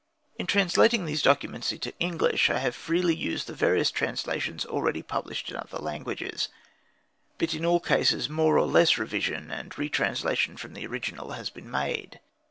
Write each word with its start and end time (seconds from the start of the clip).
In 0.39 0.47
translating 0.47 1.05
these 1.05 1.21
documents 1.21 1.71
into 1.71 1.93
English 1.99 2.49
I 2.49 2.57
have 2.57 2.75
freely 2.75 3.13
used 3.13 3.45
the 3.45 3.53
various 3.53 3.91
translations 3.91 4.65
already 4.65 5.03
published 5.03 5.51
in 5.51 5.57
other 5.57 5.77
languages; 5.77 6.49
but 7.37 7.53
in 7.53 7.63
all 7.67 7.79
cases 7.79 8.27
more 8.27 8.57
or 8.57 8.65
less 8.65 8.97
revision 8.97 9.51
and 9.51 9.77
retranslation 9.77 10.57
from 10.57 10.73
the 10.73 10.87
original 10.87 11.33
has 11.33 11.51
been 11.51 11.69
made. 11.69 12.19